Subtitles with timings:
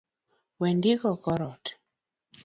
[0.59, 1.65] Wendiko kor ot